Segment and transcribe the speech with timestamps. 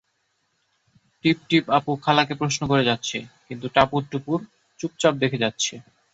[1.25, 3.17] টিপটিপ আপু খালাকে প্রশ্ন করে যাচ্ছে,
[3.47, 4.01] কিন্তু টাপুর
[4.79, 5.73] চুপচাপ দেখে যাচ্ছে।